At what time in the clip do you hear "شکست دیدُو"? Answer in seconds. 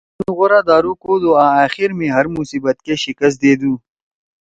3.03-3.73